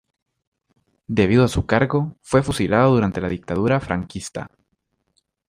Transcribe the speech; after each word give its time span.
Debido 1.05 1.43
a 1.43 1.47
su 1.47 1.67
cargo, 1.67 2.15
fue 2.23 2.41
fusilado 2.41 2.91
durante 2.95 3.21
la 3.21 3.29
Dictadura 3.29 3.79
franquista. 3.79 4.49